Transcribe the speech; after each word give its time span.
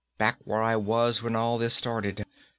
Back 0.17 0.37
where 0.45 0.63
I 0.63 0.77
was 0.77 1.21
when 1.21 1.35
all 1.35 1.59
this 1.59 1.75
started. 1.75 2.25